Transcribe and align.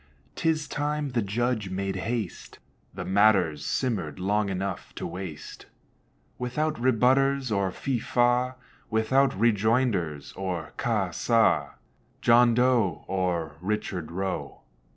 'Tis 0.33 0.67
time 0.67 1.09
the 1.11 1.21
judge 1.21 1.69
made 1.69 1.95
haste, 1.95 2.57
The 2.91 3.05
matter's 3.05 3.63
simmered 3.63 4.19
long 4.19 4.49
enough 4.49 4.95
to 4.95 5.05
waste, 5.05 5.67
Without 6.39 6.73
rebutters 6.79 7.51
or 7.51 7.69
fi, 7.71 7.99
fa, 7.99 8.55
Without 8.89 9.31
rejoinders 9.39 10.33
or 10.33 10.73
ca, 10.75 11.11
sa, 11.11 11.73
John 12.19 12.55
Doe, 12.55 13.05
Or 13.07 13.57
Richard 13.61 14.09
Roe. 14.11 14.61